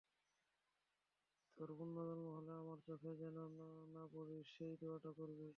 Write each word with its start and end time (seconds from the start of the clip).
তোর 1.57 1.69
পুনঃজন্ম 1.77 2.25
হলে 2.37 2.51
আমার 2.61 2.79
চোখে 2.87 3.11
যেন 3.21 3.37
না 3.93 4.03
পড়িস 4.13 4.45
সেই 4.55 4.73
দোয়াটা 4.81 5.11
করবি! 5.17 5.47